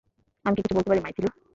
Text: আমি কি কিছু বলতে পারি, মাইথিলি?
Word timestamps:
আমি 0.45 0.55
কি 0.55 0.61
কিছু 0.61 0.75
বলতে 0.77 0.89
পারি, 0.89 1.01
মাইথিলি? 1.01 1.29